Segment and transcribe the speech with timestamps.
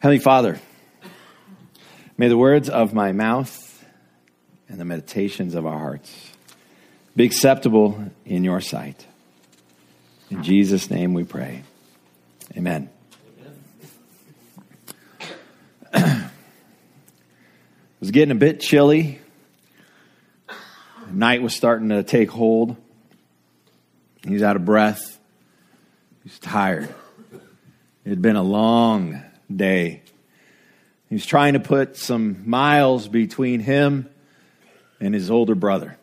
[0.00, 0.58] Heavenly Father,
[2.16, 3.84] may the words of my mouth
[4.66, 6.32] and the meditations of our hearts
[7.14, 9.06] be acceptable in your sight.
[10.30, 11.64] In Jesus' name we pray.
[12.56, 12.88] Amen.
[15.92, 16.30] it
[18.00, 19.20] was getting a bit chilly.
[21.10, 22.74] night was starting to take hold.
[24.26, 25.20] He's out of breath.
[26.24, 26.88] He's tired.
[28.06, 29.24] It had been a long
[29.54, 30.02] day.
[31.08, 34.08] He was trying to put some miles between him
[35.00, 35.96] and his older brother.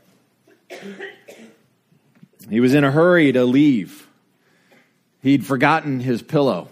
[2.49, 4.07] He was in a hurry to leave.
[5.21, 6.69] He'd forgotten his pillow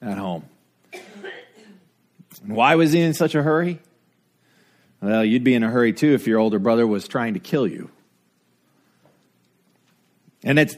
[0.00, 0.44] at home.
[2.42, 3.80] And why was he in such a hurry?
[5.00, 7.66] Well, you'd be in a hurry too if your older brother was trying to kill
[7.66, 7.90] you.
[10.42, 10.76] And it's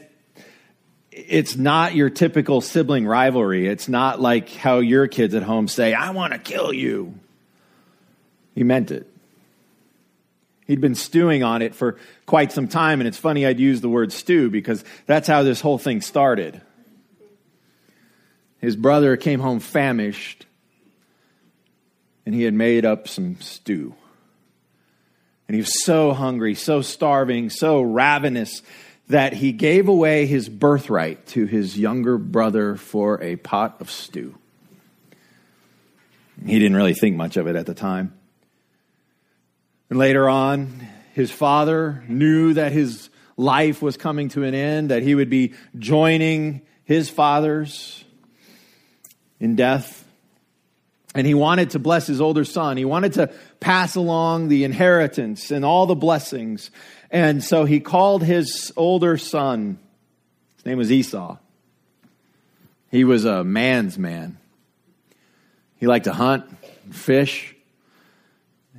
[1.17, 3.67] it's not your typical sibling rivalry.
[3.67, 7.15] It's not like how your kids at home say, I want to kill you.
[8.53, 9.11] He meant it.
[10.67, 13.89] He'd been stewing on it for quite some time, and it's funny I'd use the
[13.89, 16.61] word stew because that's how this whole thing started.
[18.59, 20.45] His brother came home famished,
[22.25, 23.95] and he had made up some stew.
[25.47, 28.61] And he was so hungry, so starving, so ravenous
[29.09, 34.35] that he gave away his birthright to his younger brother for a pot of stew.
[36.45, 38.13] He didn't really think much of it at the time.
[39.89, 45.03] And later on, his father knew that his life was coming to an end, that
[45.03, 48.03] he would be joining his fathers
[49.39, 50.03] in death.
[51.15, 52.77] And he wanted to bless his older son.
[52.77, 56.69] He wanted to pass along the inheritance and all the blessings.
[57.09, 59.79] And so he called his older son,
[60.57, 61.37] his name was Esau.
[62.91, 64.37] He was a man's man.
[65.77, 66.45] He liked to hunt,
[66.91, 67.55] fish.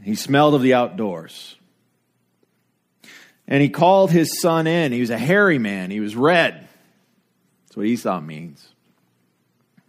[0.02, 1.56] He smelled of the outdoors.
[3.46, 4.92] And he called his son in.
[4.92, 5.90] He was a hairy man.
[5.90, 6.68] He was red.
[7.64, 8.66] That's what Esau means.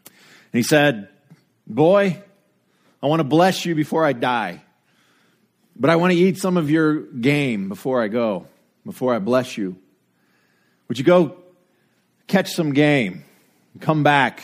[0.06, 1.10] And he said,
[1.68, 2.22] Boy,
[3.02, 4.62] I want to bless you before I die.
[5.80, 8.48] But I want to eat some of your game before I go,
[8.86, 9.78] before I bless you.
[10.90, 11.38] Would you go
[12.28, 13.24] catch some game,
[13.80, 14.44] come back,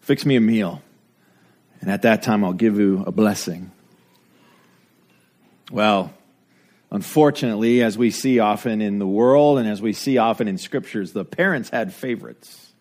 [0.00, 0.80] fix me a meal,
[1.80, 3.72] and at that time I'll give you a blessing?
[5.72, 6.12] Well,
[6.90, 11.12] unfortunately, as we see often in the world and as we see often in scriptures,
[11.12, 12.72] the parents had favorites.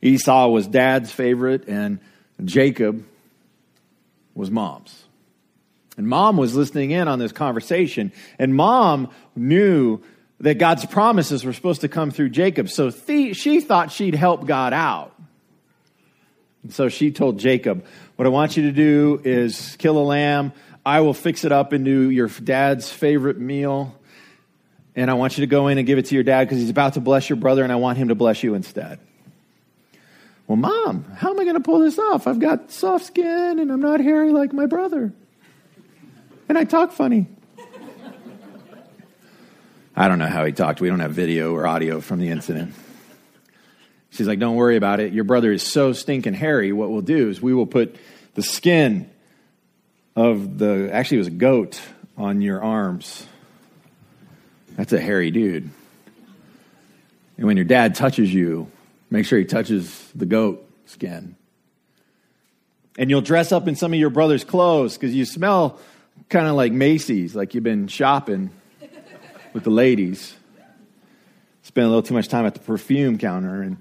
[0.00, 1.98] Esau was dad's favorite, and
[2.44, 3.04] Jacob
[4.34, 5.04] was mom's.
[5.96, 10.00] And mom was listening in on this conversation, and mom knew
[10.40, 12.68] that God's promises were supposed to come through Jacob.
[12.68, 15.14] So she thought she'd help God out.
[16.62, 17.84] And so she told Jacob,
[18.16, 20.52] What I want you to do is kill a lamb.
[20.84, 23.94] I will fix it up into your dad's favorite meal.
[24.96, 26.70] And I want you to go in and give it to your dad because he's
[26.70, 28.98] about to bless your brother, and I want him to bless you instead.
[30.46, 32.26] Well, mom, how am I going to pull this off?
[32.26, 35.12] I've got soft skin and I'm not hairy like my brother
[36.48, 37.26] and I talk funny.
[39.96, 40.80] I don't know how he talked.
[40.80, 42.74] We don't have video or audio from the incident.
[44.10, 45.12] She's like, Don't worry about it.
[45.12, 46.72] Your brother is so stinking hairy.
[46.72, 47.96] What we'll do is we will put
[48.34, 49.10] the skin
[50.16, 51.80] of the, actually, it was a goat
[52.16, 53.26] on your arms.
[54.76, 55.70] That's a hairy dude.
[57.36, 58.70] And when your dad touches you,
[59.10, 61.36] make sure he touches the goat skin.
[62.96, 65.80] And you'll dress up in some of your brother's clothes because you smell
[66.28, 68.50] kind of like Macy's, like you've been shopping
[69.52, 70.34] with the ladies.
[71.62, 73.76] Spend a little too much time at the perfume counter, and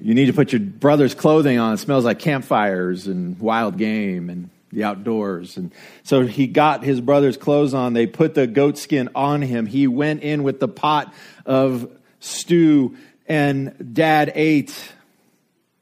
[0.00, 1.74] you need to put your brother's clothing on.
[1.74, 5.56] It smells like campfires and wild game and the outdoors.
[5.56, 5.72] And
[6.02, 7.94] so he got his brother's clothes on.
[7.94, 9.66] They put the goatskin on him.
[9.66, 11.12] He went in with the pot
[11.46, 14.92] of stew, and dad ate.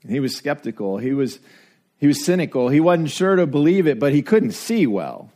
[0.09, 0.99] He was skeptical.
[0.99, 1.41] He was,
[1.99, 2.69] he was cynical.
[2.69, 5.31] He wasn't sure to believe it, but he couldn't see well.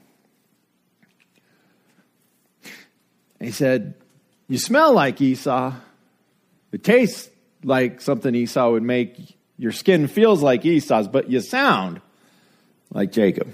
[3.40, 3.94] And he said,
[4.46, 5.74] You smell like Esau.
[6.72, 7.28] It tastes
[7.64, 9.36] like something Esau would make.
[9.58, 12.00] Your skin feels like Esau's, but you sound
[12.92, 13.52] like Jacob.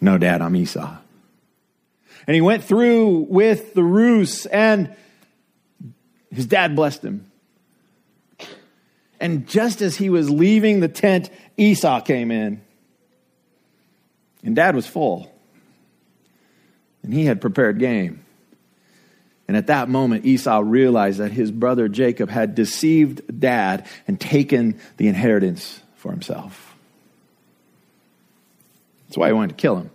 [0.00, 0.96] No, Dad, I'm Esau.
[2.26, 4.94] And he went through with the ruse, and
[6.30, 7.30] his dad blessed him.
[9.20, 12.60] And just as he was leaving the tent, Esau came in.
[14.44, 15.32] And dad was full
[17.08, 18.22] and he had prepared game.
[19.48, 24.78] And at that moment, Esau realized that his brother Jacob had deceived dad and taken
[24.98, 26.76] the inheritance for himself.
[29.06, 29.90] That's why he wanted to kill him.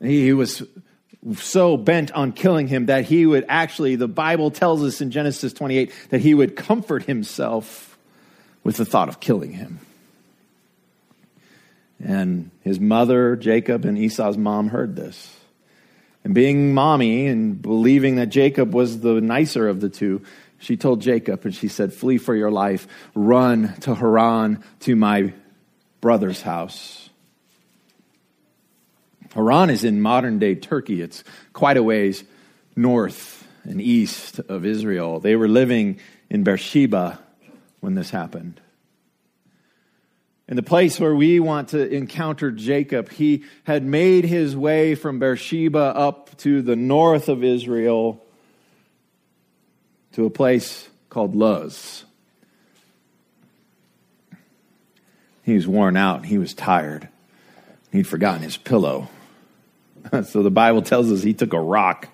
[0.00, 0.62] He was
[1.38, 5.52] so bent on killing him that he would actually, the Bible tells us in Genesis
[5.52, 7.98] 28 that he would comfort himself
[8.62, 9.80] with the thought of killing him.
[11.98, 15.36] And his mother, Jacob, and Esau's mom heard this.
[16.24, 20.22] And being mommy and believing that Jacob was the nicer of the two,
[20.58, 25.32] she told Jacob and she said, Flee for your life, run to Haran to my
[26.00, 27.08] brother's house.
[29.34, 31.00] Haran is in modern day Turkey.
[31.00, 32.24] It's quite a ways
[32.76, 35.20] north and east of Israel.
[35.20, 37.18] They were living in Beersheba
[37.80, 38.60] when this happened.
[40.50, 45.20] In the place where we want to encounter Jacob, he had made his way from
[45.20, 48.20] Beersheba up to the north of Israel
[50.14, 52.04] to a place called Luz.
[55.44, 56.26] He was worn out.
[56.26, 57.08] He was tired.
[57.92, 59.08] He'd forgotten his pillow.
[60.24, 62.08] so the Bible tells us he took a rock,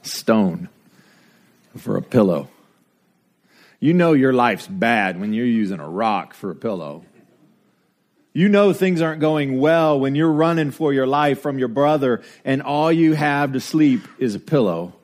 [0.00, 0.70] stone,
[1.76, 2.48] for a pillow.
[3.78, 7.04] You know your life's bad when you're using a rock for a pillow.
[8.34, 12.22] You know things aren't going well when you're running for your life from your brother
[12.44, 14.94] and all you have to sleep is a pillow,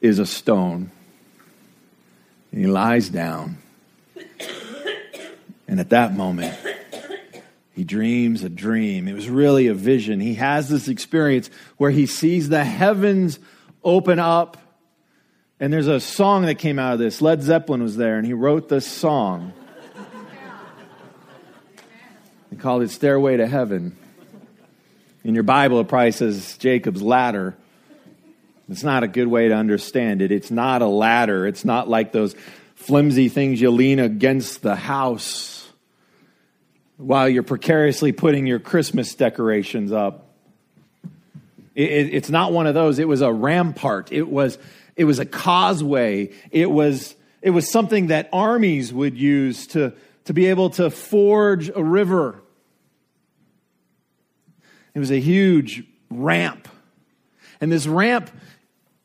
[0.00, 0.90] is a stone.
[2.52, 3.58] And he lies down.
[5.70, 6.56] And at that moment,
[7.72, 9.06] he dreams a dream.
[9.06, 10.18] It was really a vision.
[10.18, 13.38] He has this experience where he sees the heavens
[13.84, 14.56] open up.
[15.60, 17.20] And there's a song that came out of this.
[17.20, 19.52] Led Zeppelin was there, and he wrote this song.
[22.58, 23.96] Called it Stairway to Heaven.
[25.22, 27.56] In your Bible, it probably says Jacob's ladder.
[28.68, 30.32] It's not a good way to understand it.
[30.32, 31.46] It's not a ladder.
[31.46, 32.34] It's not like those
[32.74, 35.68] flimsy things you lean against the house
[36.96, 40.26] while you're precariously putting your Christmas decorations up.
[41.76, 42.98] It, it, it's not one of those.
[42.98, 44.10] It was a rampart.
[44.10, 44.58] It was,
[44.96, 46.32] it was a causeway.
[46.50, 49.92] It was, it was something that armies would use to,
[50.24, 52.42] to be able to forge a river.
[54.98, 56.66] It was a huge ramp.
[57.60, 58.32] And this ramp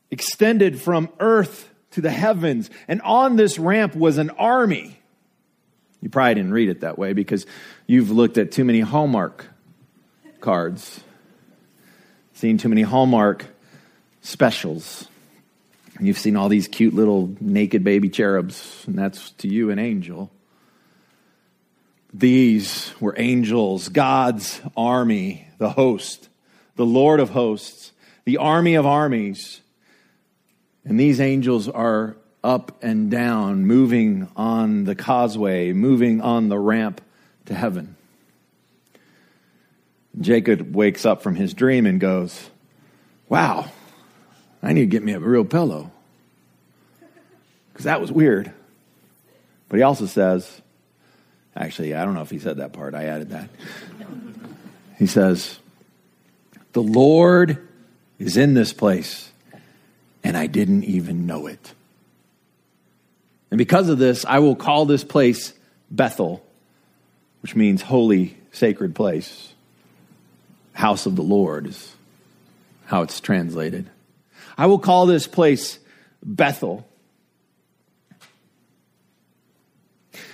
[0.09, 2.71] extended from earth to the heavens.
[2.87, 4.99] And on this ramp was an army.
[6.01, 7.45] You probably didn't read it that way because
[7.85, 9.45] you've looked at too many Hallmark
[10.41, 11.01] cards,
[12.33, 13.45] seen too many Hallmark
[14.21, 15.07] specials.
[15.99, 20.31] You've seen all these cute little naked baby cherubs, and that's to you an angel.
[22.11, 26.27] These were angels, God's army, the host,
[26.75, 27.93] the Lord of hosts,
[28.25, 29.61] the army of armies.
[30.83, 36.99] And these angels are up and down, moving on the causeway, moving on the ramp
[37.45, 37.95] to heaven.
[40.19, 42.49] Jacob wakes up from his dream and goes,
[43.29, 43.71] Wow,
[44.61, 45.91] I need to get me a real pillow.
[47.71, 48.51] Because that was weird.
[49.69, 50.61] But he also says,
[51.55, 52.95] Actually, I don't know if he said that part.
[52.95, 53.49] I added that.
[54.97, 55.59] He says,
[56.73, 57.67] The Lord
[58.19, 59.31] is in this place,
[60.23, 61.73] and I didn't even know it.
[63.51, 65.53] And because of this, I will call this place
[65.91, 66.43] Bethel,
[67.41, 69.53] which means holy, sacred place.
[70.73, 71.95] House of the Lord is
[72.85, 73.89] how it's translated.
[74.57, 75.79] I will call this place
[76.23, 76.87] Bethel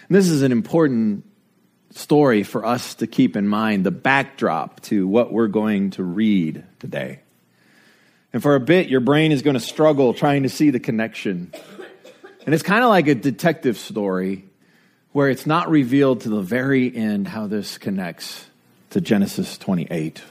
[0.09, 1.23] And this is an important
[1.99, 6.63] story for us to keep in mind, the backdrop to what we're going to read
[6.79, 7.19] today.
[8.31, 11.51] And for a bit, your brain is going to struggle trying to see the connection.
[12.45, 14.45] And it's kind of like a detective story
[15.11, 18.45] where it's not revealed to the very end how this connects
[18.91, 20.21] to Genesis 28,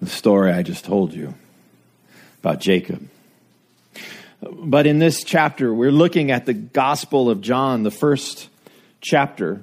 [0.00, 1.34] the story I just told you
[2.40, 3.08] about Jacob.
[4.42, 8.48] But in this chapter, we're looking at the Gospel of John, the first
[9.00, 9.62] chapter.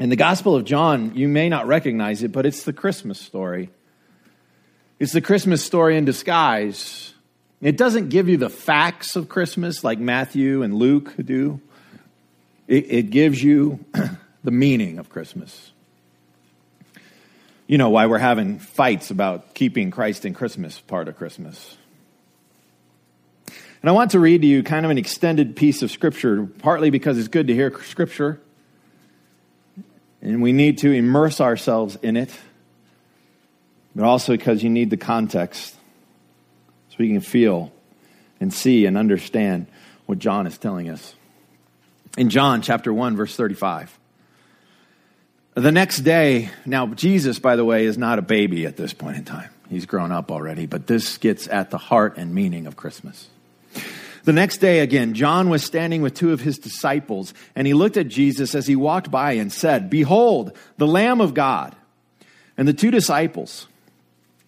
[0.00, 3.68] In the Gospel of John, you may not recognize it, but it's the Christmas story.
[4.98, 7.12] It's the Christmas story in disguise.
[7.60, 11.60] It doesn't give you the facts of Christmas like Matthew and Luke do,
[12.66, 13.84] it, it gives you
[14.42, 15.70] the meaning of Christmas.
[17.66, 21.76] You know why we're having fights about keeping Christ in Christmas part of Christmas.
[23.82, 26.88] And I want to read to you kind of an extended piece of Scripture, partly
[26.88, 28.40] because it's good to hear Scripture,
[30.22, 32.30] and we need to immerse ourselves in it,
[33.94, 35.74] but also because you need the context
[36.90, 37.72] so we can feel
[38.40, 39.66] and see and understand
[40.06, 41.14] what John is telling us.
[42.18, 43.96] In John chapter 1, verse 35,
[45.54, 49.16] The next day, now Jesus, by the way, is not a baby at this point
[49.16, 49.50] in time.
[49.68, 53.28] He's grown up already, but this gets at the heart and meaning of Christmas.
[54.24, 57.96] The next day, again, John was standing with two of his disciples, and he looked
[57.96, 61.74] at Jesus as he walked by and said, Behold, the Lamb of God.
[62.56, 63.66] And the two disciples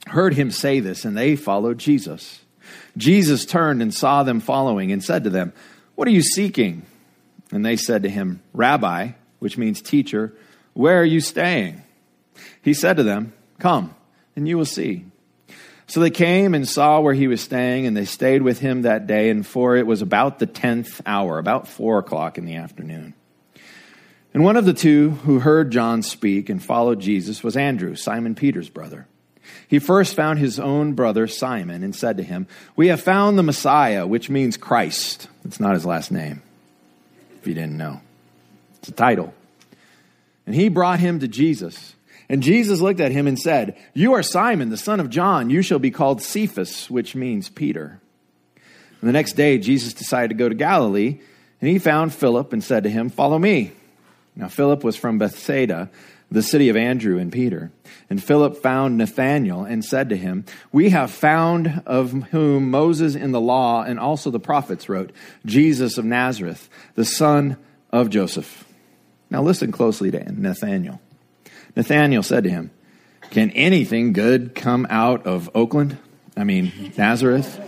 [0.06, 2.40] heard him say this, and they followed Jesus.
[2.96, 5.52] Jesus turned and saw them following and said to them,
[5.94, 6.84] What are you seeking?
[7.50, 10.34] And they said to him, Rabbi, which means teacher,
[10.74, 11.82] where are you staying?
[12.62, 13.94] He said to them, Come,
[14.36, 15.04] and you will see.
[15.92, 19.06] So they came and saw where he was staying, and they stayed with him that
[19.06, 23.12] day, and for it was about the tenth hour, about four o'clock in the afternoon.
[24.32, 28.34] And one of the two who heard John speak and followed Jesus was Andrew, Simon
[28.34, 29.06] Peter's brother.
[29.68, 33.42] He first found his own brother Simon and said to him, We have found the
[33.42, 35.28] Messiah, which means Christ.
[35.44, 36.40] It's not his last name,
[37.38, 38.00] if you didn't know.
[38.78, 39.34] It's a title.
[40.46, 41.94] And he brought him to Jesus.
[42.28, 45.50] And Jesus looked at him and said, You are Simon, the son of John.
[45.50, 48.00] You shall be called Cephas, which means Peter.
[48.56, 51.20] And the next day, Jesus decided to go to Galilee,
[51.60, 53.72] and he found Philip and said to him, Follow me.
[54.34, 55.90] Now, Philip was from Bethsaida,
[56.30, 57.70] the city of Andrew and Peter.
[58.08, 63.32] And Philip found Nathanael and said to him, We have found of whom Moses in
[63.32, 65.12] the law and also the prophets wrote,
[65.44, 67.56] Jesus of Nazareth, the son
[67.90, 68.64] of Joseph.
[69.30, 71.00] Now, listen closely to Nathanael.
[71.76, 72.70] Nathanael said to him,
[73.30, 75.98] Can anything good come out of Oakland?
[76.36, 77.60] I mean, Nazareth?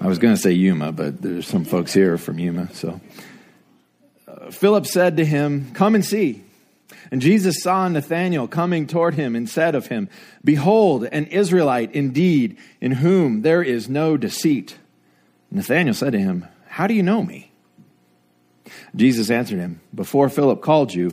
[0.00, 2.72] I was going to say Yuma, but there's some folks here from Yuma.
[2.72, 3.00] So
[4.26, 6.42] uh, Philip said to him, Come and see.
[7.10, 10.08] And Jesus saw Nathanael coming toward him and said of him,
[10.44, 14.78] Behold, an Israelite indeed, in whom there is no deceit.
[15.50, 17.50] Nathanael said to him, How do you know me?
[18.94, 21.12] Jesus answered him, Before Philip called you,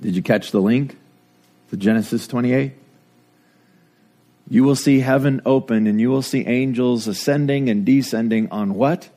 [0.00, 0.96] Did you catch the link
[1.70, 2.72] to Genesis 28?
[4.48, 9.08] You will see heaven open and you will see angels ascending and descending on what?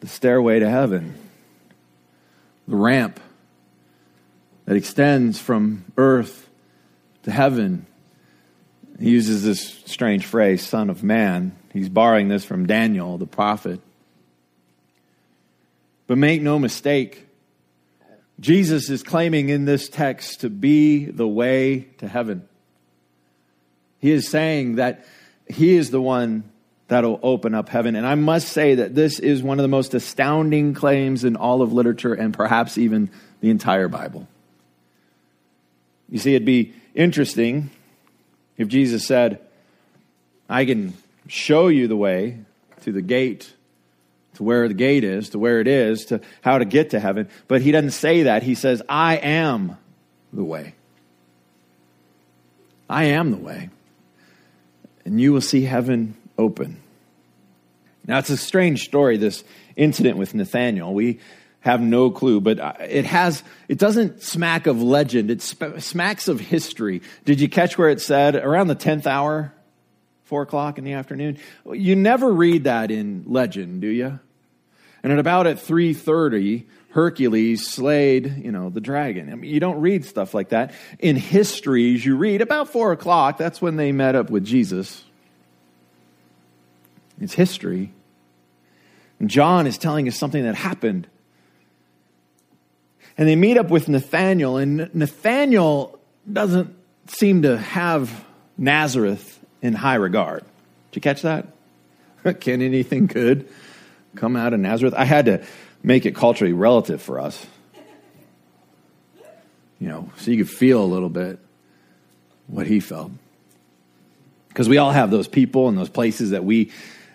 [0.00, 1.14] The stairway to heaven.
[2.66, 3.20] The ramp
[4.64, 6.48] that extends from earth
[7.24, 7.86] to heaven.
[8.98, 11.54] He uses this strange phrase, Son of Man.
[11.72, 13.80] He's borrowing this from Daniel, the prophet.
[16.06, 17.23] But make no mistake,
[18.40, 22.48] Jesus is claiming in this text to be the way to heaven.
[24.00, 25.04] He is saying that
[25.48, 26.44] he is the one
[26.88, 27.96] that'll open up heaven.
[27.96, 31.62] And I must say that this is one of the most astounding claims in all
[31.62, 33.10] of literature and perhaps even
[33.40, 34.28] the entire Bible.
[36.10, 37.70] You see, it'd be interesting
[38.58, 39.40] if Jesus said,
[40.48, 40.92] I can
[41.26, 42.40] show you the way
[42.82, 43.53] to the gate
[44.34, 47.28] to where the gate is, to where it is, to how to get to heaven.
[47.48, 48.42] But he doesn't say that.
[48.42, 49.76] He says, I am
[50.32, 50.74] the way.
[52.88, 53.70] I am the way.
[55.04, 56.80] And you will see heaven open.
[58.06, 59.44] Now, it's a strange story, this
[59.76, 60.92] incident with Nathaniel.
[60.92, 61.20] We
[61.60, 65.30] have no clue, but uh, it has, it doesn't smack of legend.
[65.30, 67.00] It smacks of history.
[67.24, 69.54] Did you catch where it said around the 10th hour?
[70.24, 71.38] four o'clock in the afternoon.
[71.70, 74.18] You never read that in legend, do you?
[75.04, 79.30] And at about at 3:30, Hercules slayed, you know, the dragon.
[79.30, 80.72] I mean, you don't read stuff like that.
[80.98, 83.36] In histories, you read about four o'clock.
[83.36, 85.04] That's when they met up with Jesus.
[87.20, 87.92] It's history.
[89.20, 91.06] And John is telling us something that happened.
[93.18, 96.00] And they meet up with Nathaniel, and Nathaniel
[96.32, 96.74] doesn't
[97.08, 98.24] seem to have
[98.56, 100.44] Nazareth in high regard.
[100.90, 101.48] Did you catch that?
[102.40, 103.48] Can anything good
[104.16, 104.94] come out of Nazareth.
[104.96, 105.44] I had to
[105.82, 107.44] make it culturally relative for us.
[109.78, 111.38] You know, so you could feel a little bit
[112.46, 113.12] what he felt.
[114.48, 116.70] Because we all have those people and those places that we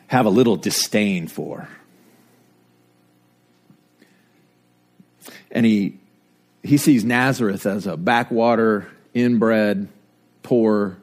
[0.08, 1.70] have a little disdain for.
[5.52, 6.00] And he
[6.62, 9.88] he sees Nazareth as a backwater, inbred,
[10.44, 10.98] poor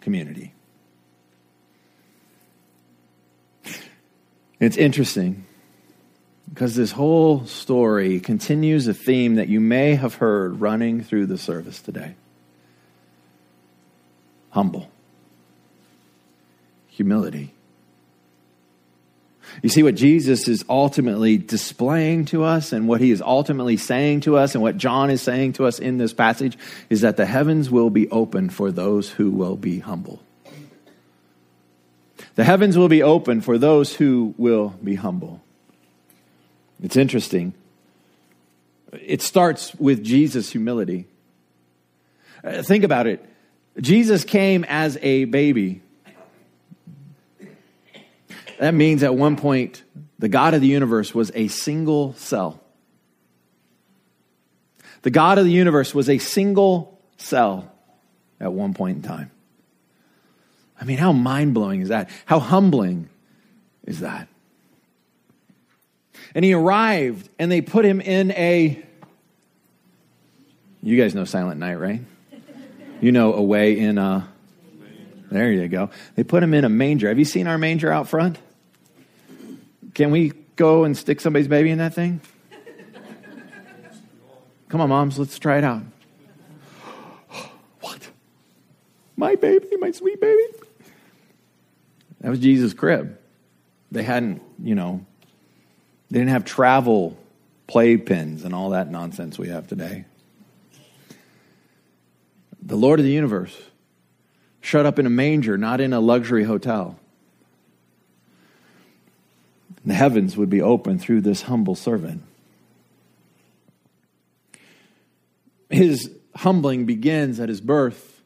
[0.00, 0.54] community.
[4.60, 5.46] It's interesting.
[6.48, 11.38] Because this whole story continues a theme that you may have heard running through the
[11.38, 12.14] service today
[14.50, 14.90] humble,
[16.88, 17.54] humility.
[19.62, 24.22] You see, what Jesus is ultimately displaying to us and what he is ultimately saying
[24.22, 27.26] to us and what John is saying to us in this passage is that the
[27.26, 30.20] heavens will be open for those who will be humble.
[32.34, 35.42] The heavens will be open for those who will be humble.
[36.82, 37.54] It's interesting.
[38.92, 41.06] It starts with Jesus' humility.
[42.42, 43.24] Uh, think about it.
[43.80, 45.82] Jesus came as a baby.
[48.58, 49.82] That means at one point,
[50.18, 52.60] the God of the universe was a single cell.
[55.02, 57.72] The God of the universe was a single cell
[58.38, 59.30] at one point in time.
[60.80, 62.08] I mean, how mind blowing is that?
[62.24, 63.10] How humbling
[63.84, 64.28] is that?
[66.34, 68.82] And he arrived, and they put him in a.
[70.82, 72.00] You guys know Silent Night, right?
[73.00, 74.26] You know, away in a.
[75.30, 75.90] There you go.
[76.16, 77.08] They put him in a manger.
[77.08, 78.38] Have you seen our manger out front?
[79.94, 82.20] Can we go and stick somebody's baby in that thing?
[84.68, 85.82] Come on, moms, let's try it out.
[87.80, 88.08] what?
[89.16, 90.59] My baby, my sweet baby?
[92.20, 93.18] That was Jesus' crib.
[93.90, 95.04] They hadn't, you know,
[96.10, 97.16] they didn't have travel
[97.68, 100.04] playpens and all that nonsense we have today.
[102.62, 103.56] The Lord of the universe
[104.60, 106.98] shut up in a manger, not in a luxury hotel.
[109.84, 112.22] The heavens would be open through this humble servant.
[115.70, 118.20] His humbling begins at his birth,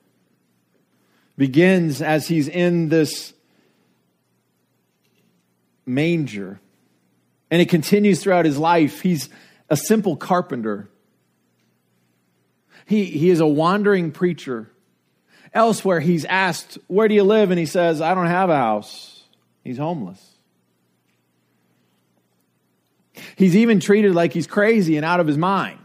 [1.38, 3.34] begins as he's in this
[5.86, 6.60] manger.
[7.50, 9.00] And it continues throughout his life.
[9.00, 9.28] He's
[9.68, 10.88] a simple carpenter.
[12.86, 14.70] He, he is a wandering preacher.
[15.52, 17.50] Elsewhere, he's asked, Where do you live?
[17.50, 19.22] And he says, I don't have a house.
[19.62, 20.34] He's homeless.
[23.36, 25.78] He's even treated like he's crazy and out of his mind.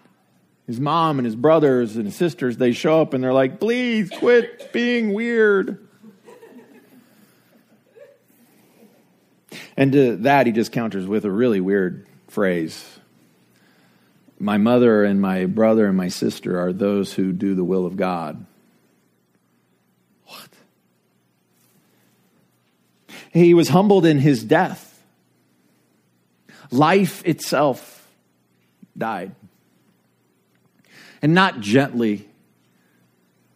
[0.66, 4.10] His mom and his brothers and his sisters, they show up and they're like, Please
[4.10, 5.89] quit being weird.
[9.80, 12.86] And to that, he just counters with a really weird phrase
[14.38, 17.96] My mother and my brother and my sister are those who do the will of
[17.96, 18.46] God.
[20.26, 20.50] What?
[23.32, 25.02] He was humbled in his death.
[26.72, 28.06] Life itself
[28.98, 29.34] died.
[31.22, 32.28] And not gently,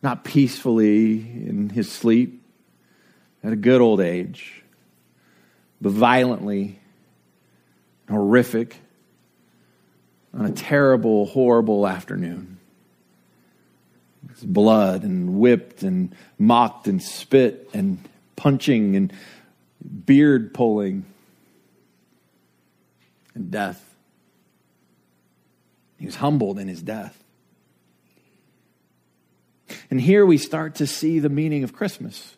[0.02, 2.42] not peacefully in his sleep,
[3.44, 4.63] at a good old age
[5.84, 6.80] but violently,
[8.10, 8.78] horrific,
[10.34, 12.58] on a terrible, horrible afternoon.
[14.32, 18.00] It's blood and whipped and mocked and spit and
[18.38, 19.12] punching and
[20.06, 21.06] beard pulling
[23.36, 23.84] and death.
[26.00, 27.22] He was humbled in his death.
[29.92, 32.38] And here we start to see the meaning of Christmas.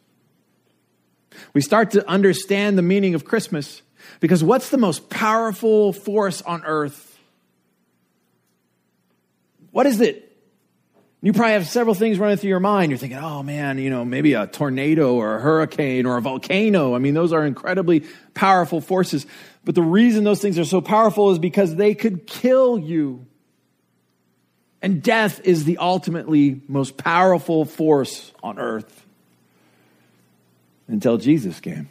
[1.54, 3.82] We start to understand the meaning of Christmas
[4.20, 7.18] because what's the most powerful force on earth?
[9.72, 10.26] What is it?
[11.22, 12.92] You probably have several things running through your mind.
[12.92, 16.96] You're thinking, oh man, you know, maybe a tornado or a hurricane or a volcano.
[16.96, 19.26] I mean, those are incredibly powerful forces.
[19.64, 23.26] But the reason those things are so powerful is because they could kill you.
[24.84, 29.05] And death is the ultimately most powerful force on earth
[30.88, 31.90] until Jesus came.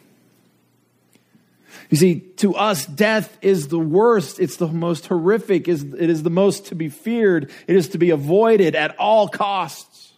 [1.89, 4.39] You see, to us, death is the worst.
[4.39, 5.67] It's the most horrific.
[5.67, 7.51] It is the most to be feared.
[7.67, 10.13] It is to be avoided at all costs.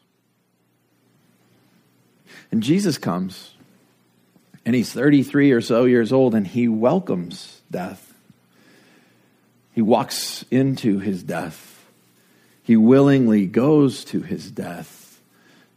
[2.52, 3.54] And Jesus comes,
[4.66, 8.14] and he's 33 or so years old, and he welcomes death.
[9.74, 11.86] He walks into his death.
[12.64, 15.07] He willingly goes to his death.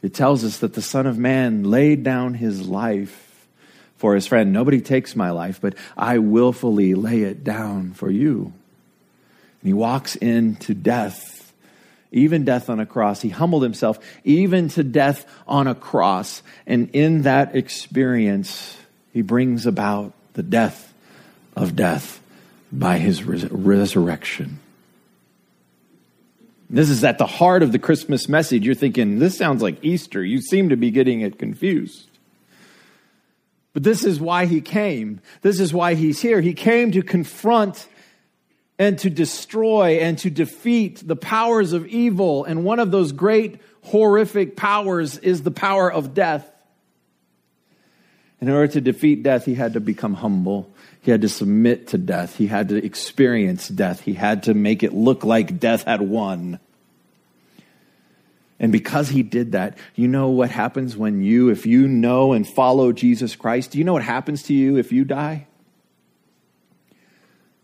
[0.02, 3.46] It tells us that the Son of Man laid down his life
[3.96, 4.52] for his friend.
[4.52, 8.52] Nobody takes my life, but I willfully lay it down for you.
[9.60, 11.52] And he walks into death,
[12.10, 13.20] even death on a cross.
[13.20, 16.42] He humbled himself, even to death on a cross.
[16.66, 18.78] And in that experience,
[19.12, 20.94] he brings about the death
[21.54, 22.20] of death
[22.72, 24.60] by his res- resurrection.
[26.72, 28.64] This is at the heart of the Christmas message.
[28.64, 30.24] You're thinking, this sounds like Easter.
[30.24, 32.08] You seem to be getting it confused.
[33.72, 35.20] But this is why he came.
[35.42, 36.40] This is why he's here.
[36.40, 37.88] He came to confront
[38.78, 42.44] and to destroy and to defeat the powers of evil.
[42.44, 46.48] And one of those great, horrific powers is the power of death.
[48.40, 50.72] In order to defeat death, he had to become humble.
[51.02, 52.36] He had to submit to death.
[52.36, 54.00] He had to experience death.
[54.00, 56.58] He had to make it look like death had won.
[58.58, 62.46] And because he did that, you know what happens when you, if you know and
[62.46, 65.46] follow Jesus Christ, do you know what happens to you if you die?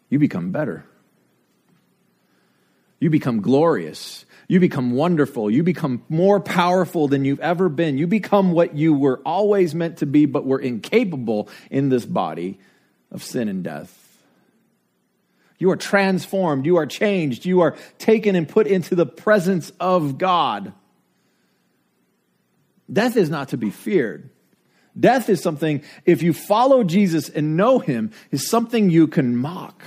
[0.08, 0.84] You become better.
[3.00, 4.25] You become glorious.
[4.48, 5.50] You become wonderful.
[5.50, 7.98] You become more powerful than you've ever been.
[7.98, 12.58] You become what you were always meant to be, but were incapable in this body
[13.10, 14.02] of sin and death.
[15.58, 16.66] You are transformed.
[16.66, 17.44] You are changed.
[17.44, 20.72] You are taken and put into the presence of God.
[22.92, 24.30] Death is not to be feared.
[24.98, 29.82] Death is something, if you follow Jesus and know him, is something you can mock.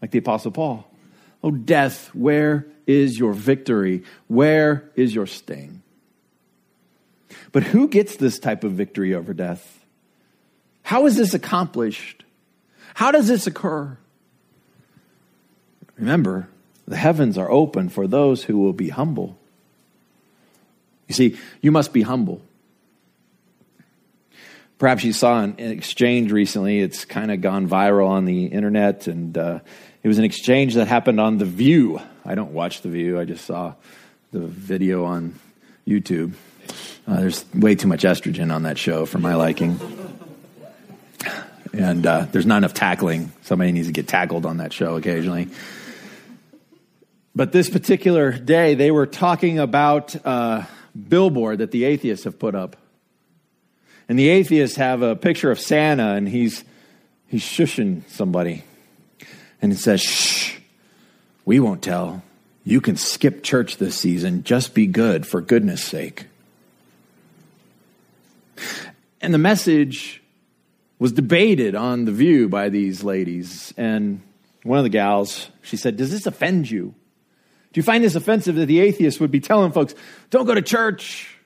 [0.00, 0.88] Like the Apostle Paul.
[1.42, 4.04] Oh, death, where is your victory?
[4.28, 5.82] Where is your sting?
[7.52, 9.84] But who gets this type of victory over death?
[10.82, 12.24] How is this accomplished?
[12.94, 13.98] How does this occur?
[15.96, 16.48] Remember,
[16.86, 19.36] the heavens are open for those who will be humble.
[21.08, 22.42] You see, you must be humble.
[24.78, 26.80] Perhaps you saw an exchange recently.
[26.80, 29.60] It's kind of gone viral on the internet, and uh,
[30.06, 32.00] it was an exchange that happened on The View.
[32.24, 33.74] I don't watch The View, I just saw
[34.30, 35.34] the video on
[35.84, 36.34] YouTube.
[37.08, 39.80] Uh, there's way too much estrogen on that show for my liking.
[41.72, 43.32] And uh, there's not enough tackling.
[43.42, 45.48] Somebody needs to get tackled on that show occasionally.
[47.34, 50.66] But this particular day, they were talking about uh,
[50.96, 52.76] billboard that the atheists have put up.
[54.08, 56.62] And the atheists have a picture of Santa and he's,
[57.26, 58.62] he's shushing somebody.
[59.60, 60.56] And it says, shh,
[61.44, 62.22] we won't tell.
[62.64, 64.42] You can skip church this season.
[64.42, 66.26] Just be good for goodness sake.
[69.20, 70.22] And the message
[70.98, 73.72] was debated on The View by these ladies.
[73.76, 74.20] And
[74.62, 76.94] one of the gals, she said, Does this offend you?
[77.72, 79.94] Do you find this offensive that the atheists would be telling folks,
[80.30, 81.36] don't go to church?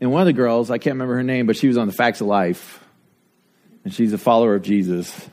[0.00, 1.92] And one of the girls, I can't remember her name, but she was on the
[1.92, 2.84] Facts of Life.
[3.84, 5.28] And she's a follower of Jesus.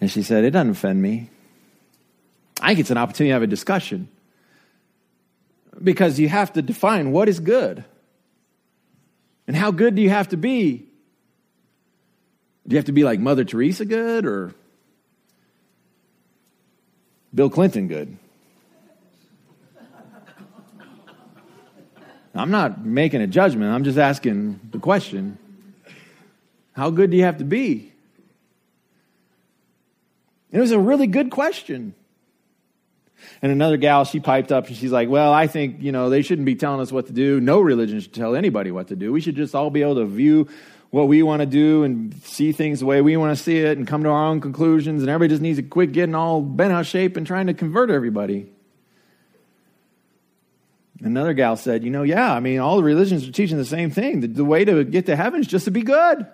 [0.00, 1.30] And she said, It doesn't offend me.
[2.60, 4.08] I think it's an opportunity to have a discussion.
[5.82, 7.84] Because you have to define what is good.
[9.46, 10.86] And how good do you have to be?
[12.66, 14.54] Do you have to be like Mother Teresa good or
[17.34, 18.16] Bill Clinton good?
[22.34, 23.72] I'm not making a judgment.
[23.72, 25.38] I'm just asking the question
[26.72, 27.92] How good do you have to be?
[30.52, 31.94] It was a really good question.
[33.42, 36.22] And another gal, she piped up and she's like, Well, I think, you know, they
[36.22, 37.40] shouldn't be telling us what to do.
[37.40, 39.12] No religion should tell anybody what to do.
[39.12, 40.48] We should just all be able to view
[40.90, 43.76] what we want to do and see things the way we want to see it
[43.76, 45.02] and come to our own conclusions.
[45.02, 47.54] And everybody just needs to quit getting all bent out of shape and trying to
[47.54, 48.50] convert everybody.
[51.02, 53.90] Another gal said, You know, yeah, I mean, all the religions are teaching the same
[53.90, 54.20] thing.
[54.20, 56.26] The, the way to get to heaven is just to be good.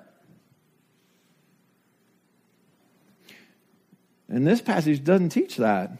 [4.32, 5.92] And this passage doesn't teach that.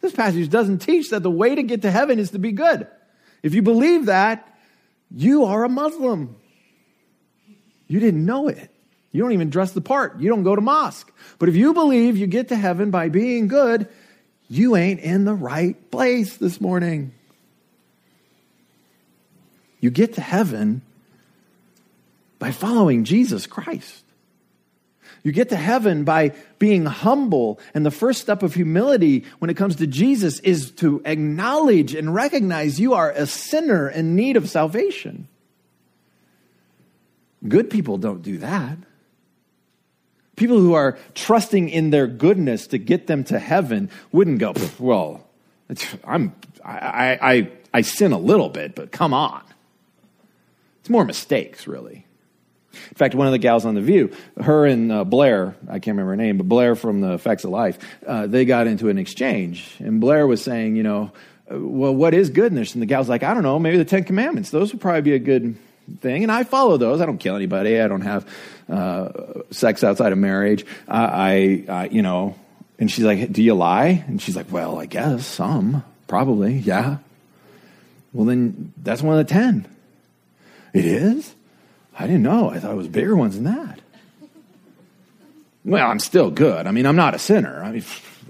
[0.00, 2.86] This passage doesn't teach that the way to get to heaven is to be good.
[3.42, 4.58] If you believe that,
[5.10, 6.34] you are a Muslim.
[7.88, 8.70] You didn't know it.
[9.12, 10.18] You don't even dress the part.
[10.18, 11.12] You don't go to mosque.
[11.38, 13.86] But if you believe you get to heaven by being good,
[14.48, 17.12] you ain't in the right place this morning.
[19.80, 20.80] You get to heaven
[22.38, 24.04] by following Jesus Christ.
[25.22, 27.60] You get to heaven by being humble.
[27.74, 32.14] And the first step of humility when it comes to Jesus is to acknowledge and
[32.14, 35.28] recognize you are a sinner in need of salvation.
[37.46, 38.78] Good people don't do that.
[40.36, 45.26] People who are trusting in their goodness to get them to heaven wouldn't go, well,
[46.04, 49.42] I'm, I, I, I sin a little bit, but come on.
[50.80, 52.06] It's more mistakes, really.
[52.90, 55.96] In fact, one of the gals on The View, her and uh, Blair, I can't
[55.96, 58.98] remember her name, but Blair from the Facts of Life, uh, they got into an
[58.98, 59.74] exchange.
[59.78, 61.12] And Blair was saying, you know,
[61.50, 62.74] uh, well, what is goodness?
[62.74, 64.50] And the gal's like, I don't know, maybe the Ten Commandments.
[64.50, 65.56] Those would probably be a good
[66.00, 66.22] thing.
[66.22, 67.00] And I follow those.
[67.00, 67.80] I don't kill anybody.
[67.80, 68.26] I don't have
[68.68, 69.10] uh,
[69.50, 70.66] sex outside of marriage.
[70.86, 72.34] I, I you know,
[72.78, 74.04] and she's like, do you lie?
[74.06, 76.98] And she's like, well, I guess some, probably, yeah.
[78.12, 79.66] Well, then that's one of the ten.
[80.72, 81.34] It is?
[81.98, 82.50] I didn't know.
[82.50, 83.80] I thought it was bigger ones than that.
[85.64, 86.66] Well, I'm still good.
[86.66, 87.62] I mean, I'm not a sinner.
[87.62, 87.84] I mean,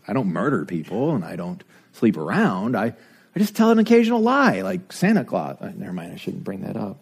[0.08, 2.76] I don't murder people and I don't sleep around.
[2.76, 2.94] I,
[3.36, 5.58] I just tell an occasional lie, like Santa Claus.
[5.60, 6.96] Uh, never mind, I shouldn't bring that up.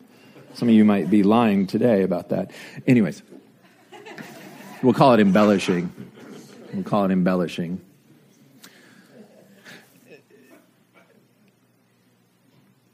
[0.54, 2.50] Some of you might be lying today about that.
[2.86, 3.22] Anyways,
[4.82, 5.92] we'll call it embellishing.
[6.74, 7.80] We'll call it embellishing.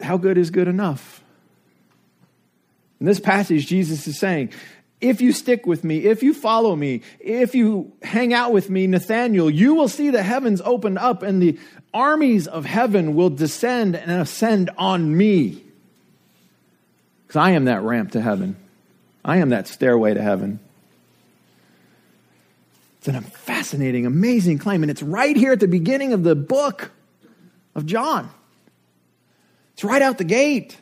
[0.01, 1.22] How good is good enough?
[3.03, 4.51] In this passage, Jesus is saying,
[5.01, 8.87] if you stick with me, if you follow me, if you hang out with me,
[8.87, 11.59] Nathaniel, you will see the heavens opened up and the
[11.93, 15.65] armies of heaven will descend and ascend on me.
[17.27, 18.55] Because I am that ramp to heaven,
[19.25, 20.61] I am that stairway to heaven.
[22.99, 26.93] It's a fascinating, amazing claim, and it's right here at the beginning of the book
[27.75, 28.31] of John.
[29.73, 30.79] It's right out the gate.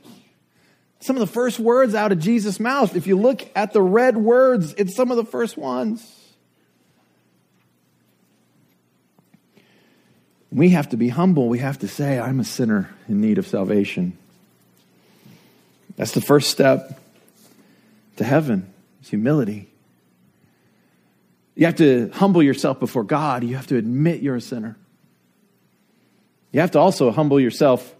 [1.00, 2.94] Some of the first words out of Jesus' mouth.
[2.94, 6.06] If you look at the red words, it's some of the first ones.
[10.52, 11.48] We have to be humble.
[11.48, 14.18] We have to say, I'm a sinner in need of salvation.
[15.96, 17.00] That's the first step
[18.16, 19.70] to heaven, is humility.
[21.54, 23.44] You have to humble yourself before God.
[23.44, 24.76] You have to admit you're a sinner.
[26.52, 27.94] You have to also humble yourself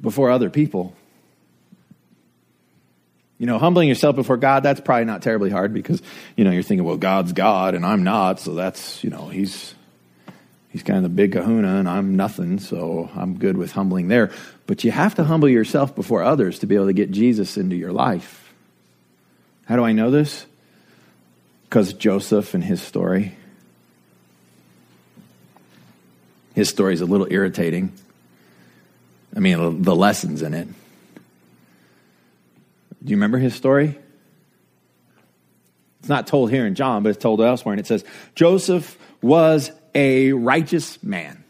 [0.00, 0.94] before other people.
[3.38, 6.00] You know, humbling yourself before God, that's probably not terribly hard because,
[6.36, 9.74] you know, you're thinking, well, God's God and I'm not, so that's, you know, he's
[10.68, 14.30] he's kind of the big kahuna and I'm nothing, so I'm good with humbling there.
[14.66, 17.76] But you have to humble yourself before others to be able to get Jesus into
[17.76, 18.52] your life.
[19.66, 20.46] How do I know this?
[21.64, 23.36] Because Joseph and his story.
[26.54, 27.92] His story is a little irritating.
[29.34, 30.68] I mean, the lessons in it.
[33.04, 33.98] Do you remember his story?
[36.00, 37.72] It's not told here in John, but it's told elsewhere.
[37.72, 41.44] And it says, Joseph was a righteous man.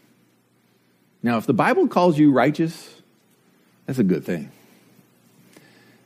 [1.23, 3.01] Now, if the Bible calls you righteous,
[3.85, 4.51] that's a good thing.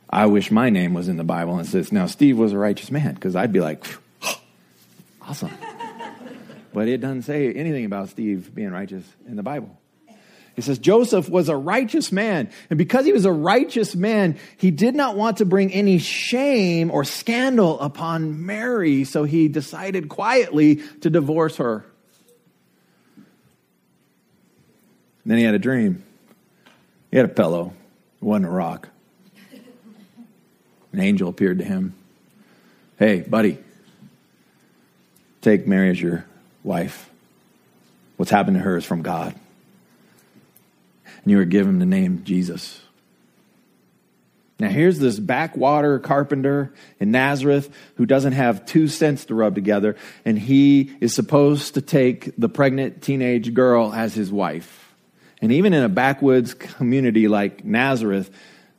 [0.08, 2.90] I wish my name was in the Bible and says, now Steve was a righteous
[2.90, 3.84] man, because I'd be like,
[5.22, 5.52] awesome.
[6.72, 9.79] but it doesn't say anything about Steve being righteous in the Bible.
[10.60, 12.50] He says Joseph was a righteous man.
[12.68, 16.90] And because he was a righteous man, he did not want to bring any shame
[16.90, 19.04] or scandal upon Mary.
[19.04, 21.86] So he decided quietly to divorce her.
[25.24, 26.04] And then he had a dream.
[27.10, 27.72] He had a pillow,
[28.20, 28.90] it wasn't a rock.
[30.92, 31.94] An angel appeared to him.
[32.98, 33.56] Hey, buddy,
[35.40, 36.26] take Mary as your
[36.62, 37.08] wife.
[38.18, 39.34] What's happened to her is from God
[41.30, 42.80] and you were given the name Jesus.
[44.58, 49.94] Now, here's this backwater carpenter in Nazareth who doesn't have two cents to rub together,
[50.24, 54.92] and he is supposed to take the pregnant teenage girl as his wife.
[55.40, 58.28] And even in a backwoods community like Nazareth,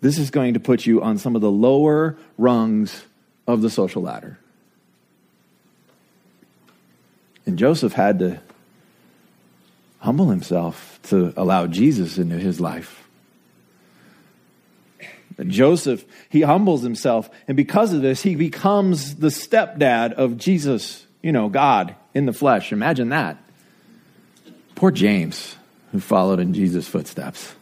[0.01, 3.05] this is going to put you on some of the lower rungs
[3.47, 4.37] of the social ladder.
[7.45, 8.41] And Joseph had to
[10.01, 13.07] humble himself to allow Jesus into his life.
[15.47, 21.31] Joseph, he humbles himself, and because of this, he becomes the stepdad of Jesus, you
[21.31, 22.71] know, God in the flesh.
[22.71, 23.37] Imagine that.
[24.75, 25.55] Poor James,
[25.91, 27.53] who followed in Jesus' footsteps.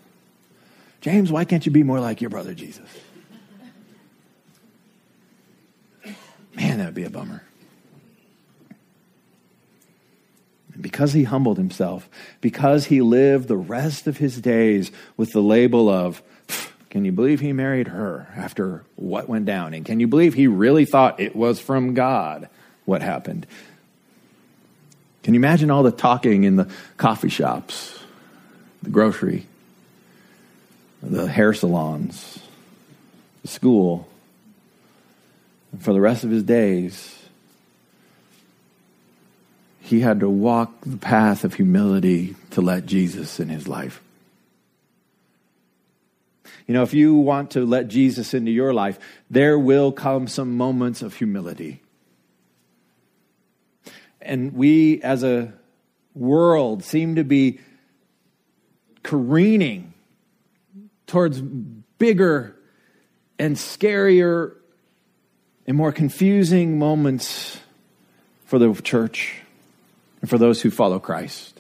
[1.02, 2.90] James, why can't you be more like your brother Jesus?
[6.56, 7.44] Man, that would be a bummer.
[10.82, 12.10] Because he humbled himself,
[12.42, 16.22] because he lived the rest of his days with the label of,
[16.90, 19.74] can you believe he married her after what went down?
[19.74, 22.50] And can you believe he really thought it was from God
[22.86, 23.46] what happened?
[25.24, 28.00] Can you imagine all the talking in the coffee shops,
[28.82, 29.46] the grocery,
[31.04, 32.40] the hair salons,
[33.44, 34.08] the school,
[35.72, 37.19] and for the rest of his days?
[39.90, 44.04] He had to walk the path of humility to let Jesus in his life.
[46.68, 49.00] You know, if you want to let Jesus into your life,
[49.32, 51.82] there will come some moments of humility.
[54.22, 55.54] And we as a
[56.14, 57.60] world seem to be
[59.02, 59.96] careening
[61.08, 62.56] towards bigger
[63.40, 64.54] and scarier
[65.66, 67.60] and more confusing moments
[68.46, 69.42] for the church
[70.22, 71.60] and for those who follow Christ.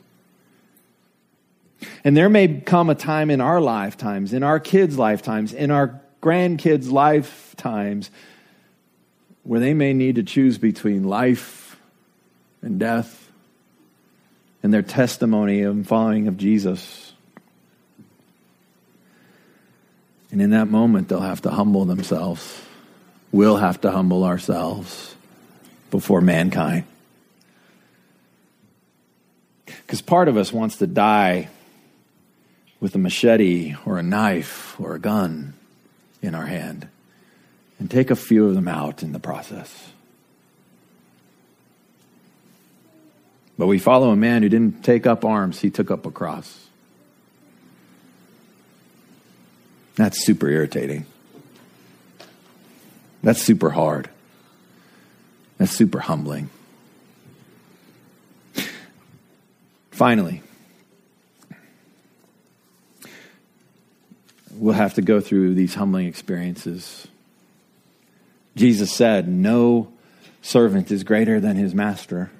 [2.03, 6.01] And there may come a time in our lifetimes, in our kids' lifetimes, in our
[6.21, 8.11] grandkids' lifetimes,
[9.43, 11.79] where they may need to choose between life
[12.61, 13.29] and death
[14.61, 17.13] and their testimony and following of Jesus.
[20.31, 22.61] And in that moment, they'll have to humble themselves.
[23.31, 25.15] We'll have to humble ourselves
[25.91, 26.85] before mankind.
[29.89, 31.49] Because part of us wants to die
[32.79, 35.55] with a machete or a knife or a gun
[36.21, 36.87] in our hand
[37.79, 39.89] and take a few of them out in the process.
[43.57, 46.67] But we follow a man who didn't take up arms, he took up a cross.
[49.95, 51.07] That's super irritating.
[53.23, 54.07] That's super hard.
[55.57, 56.51] That's super humbling.
[59.99, 60.41] Finally,
[64.53, 67.05] we'll have to go through these humbling experiences.
[68.55, 69.91] Jesus said, No
[70.41, 72.31] servant is greater than his master.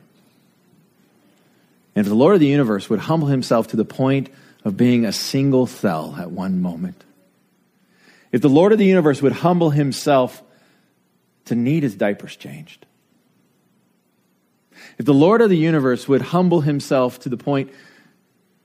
[1.98, 4.30] And if the Lord of the universe would humble himself to the point
[4.64, 7.04] of being a single cell at one moment,
[8.32, 10.42] if the Lord of the universe would humble himself
[11.44, 12.86] to need his diapers changed,
[14.98, 17.72] if the Lord of the universe would humble himself to the point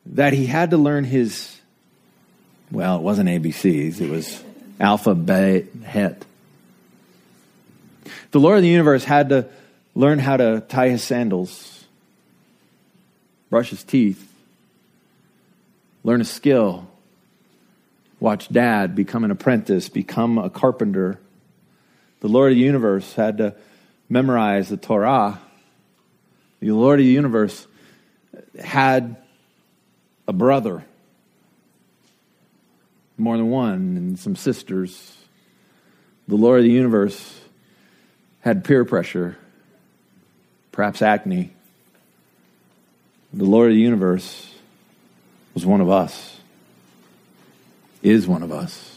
[0.07, 1.61] that he had to learn his,
[2.71, 4.43] well, it wasn't ABCs, it was
[4.81, 5.67] alphabet.
[5.85, 6.25] Het.
[8.33, 9.49] The Lord of the universe had to
[9.95, 11.85] learn how to tie his sandals,
[13.49, 14.29] brush his teeth,
[16.03, 16.87] learn a skill,
[18.19, 21.21] watch dad become an apprentice, become a carpenter.
[22.21, 23.55] The Lord of the universe had to
[24.09, 25.41] memorize the Torah
[26.69, 27.67] the Lord of the universe
[28.59, 29.17] had
[30.27, 30.85] a brother,
[33.19, 35.17] more than one, and some sisters.
[36.27, 37.41] The Lord of the universe
[38.41, 39.37] had peer pressure,
[40.73, 41.53] perhaps acne.
[43.33, 44.51] The Lord of the universe
[45.53, 46.39] was one of us,
[48.03, 48.94] is one of us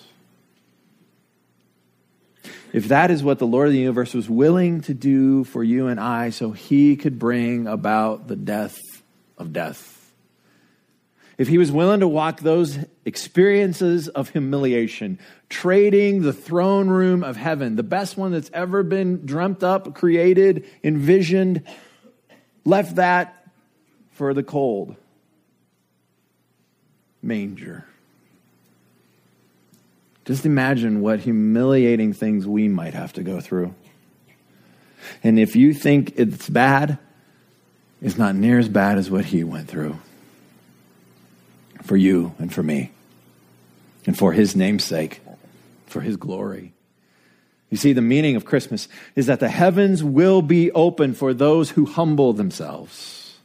[2.73, 5.87] if that is what the Lord of the universe was willing to do for you
[5.87, 8.77] and I so he could bring about the death
[9.37, 9.93] of death,
[11.37, 17.37] if he was willing to walk those experiences of humiliation, trading the throne room of
[17.37, 21.61] heaven, the best one that's ever been dreamt up, created, envisioned,
[22.65, 23.47] left that
[24.11, 24.95] for the cold
[27.21, 27.85] manger.
[30.27, 33.73] Just imagine what humiliating things we might have to go through.
[35.23, 36.99] And if you think it's bad,
[38.01, 39.97] it's not near as bad as what he went through
[41.81, 42.91] for you and for me,
[44.05, 45.21] and for his namesake,
[45.85, 46.73] for his glory.
[47.69, 51.69] You see, the meaning of Christmas is that the heavens will be open for those
[51.69, 53.37] who humble themselves.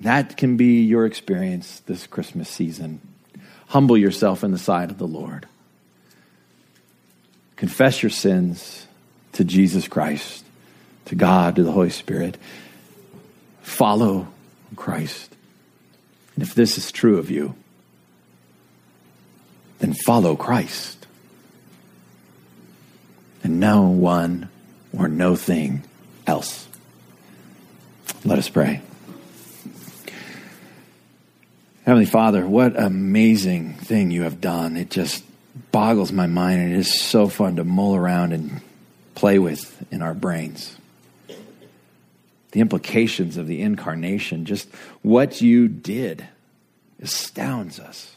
[0.00, 3.00] That can be your experience this Christmas season.
[3.74, 5.48] Humble yourself in the sight of the Lord.
[7.56, 8.86] Confess your sins
[9.32, 10.44] to Jesus Christ,
[11.06, 12.36] to God, to the Holy Spirit.
[13.62, 14.28] Follow
[14.76, 15.34] Christ.
[16.36, 17.56] And if this is true of you,
[19.80, 21.08] then follow Christ.
[23.42, 24.50] And no one
[24.96, 25.82] or no thing
[26.28, 26.68] else.
[28.24, 28.82] Let us pray.
[31.84, 34.78] Heavenly Father, what amazing thing you have done.
[34.78, 35.22] It just
[35.70, 38.62] boggles my mind, and it is so fun to mull around and
[39.14, 40.78] play with in our brains.
[42.52, 44.66] The implications of the incarnation, just
[45.02, 46.26] what you did,
[47.02, 48.16] astounds us.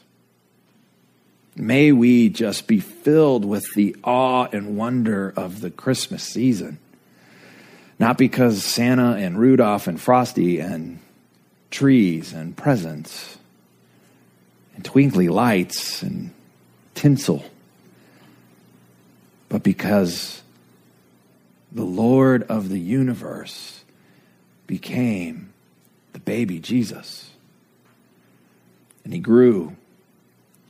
[1.54, 6.78] May we just be filled with the awe and wonder of the Christmas season.
[7.98, 11.00] Not because Santa and Rudolph and Frosty and
[11.70, 13.37] trees and presents
[14.78, 16.32] and twinkly lights and
[16.94, 17.44] tinsel,
[19.48, 20.40] but because
[21.72, 23.82] the Lord of the universe
[24.68, 25.52] became
[26.12, 27.28] the baby Jesus.
[29.02, 29.74] And he grew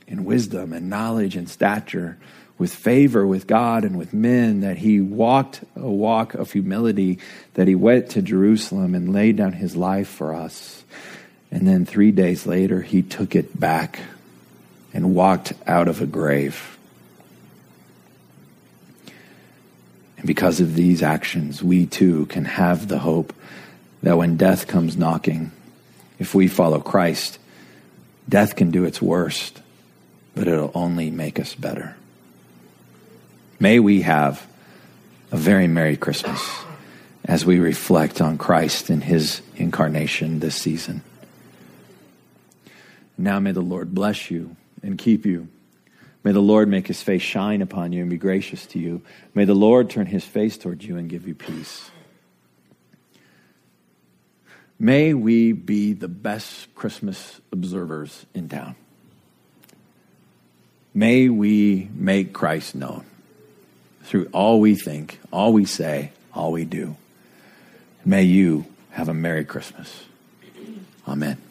[0.07, 2.17] in wisdom and knowledge and stature,
[2.57, 7.19] with favor with God and with men, that he walked a walk of humility,
[7.53, 10.83] that he went to Jerusalem and laid down his life for us.
[11.51, 13.99] And then three days later, he took it back
[14.93, 16.77] and walked out of a grave.
[20.17, 23.33] And because of these actions, we too can have the hope
[24.03, 25.51] that when death comes knocking,
[26.19, 27.39] if we follow Christ,
[28.27, 29.61] death can do its worst,
[30.35, 31.95] but it'll only make us better.
[33.59, 34.45] May we have
[35.31, 36.41] a very Merry Christmas
[37.25, 41.01] as we reflect on Christ and his incarnation this season.
[43.19, 45.49] Now may the Lord bless you and keep you.
[46.23, 49.01] May the Lord make his face shine upon you and be gracious to you.
[49.33, 51.91] May the Lord turn his face toward you and give you peace.
[54.79, 58.75] May we be the best Christmas observers in town.
[60.93, 63.03] May we make Christ known
[64.03, 66.95] through all we think, all we say, all we do.
[68.05, 70.05] May you have a Merry Christmas.
[71.05, 71.48] Amen.